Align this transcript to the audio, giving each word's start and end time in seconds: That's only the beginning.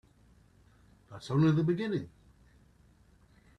That's 1.11 1.29
only 1.29 1.51
the 1.51 1.63
beginning. 1.63 2.09